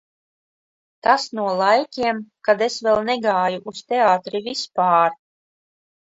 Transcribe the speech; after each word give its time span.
Tas 1.07 1.25
no 1.39 1.43
laikiem, 1.59 2.21
kad 2.49 2.63
es 2.67 2.77
vēl 2.87 3.01
negāju 3.09 3.59
uz 3.73 3.83
teātri 3.93 4.41
vispār. 4.47 5.13